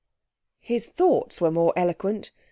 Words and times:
His 0.61 0.87
thoughts 0.87 1.39
were 1.39 1.51
more 1.51 1.73
eloquent. 1.75 2.31